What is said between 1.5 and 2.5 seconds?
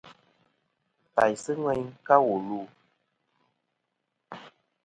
ŋweyn ka wù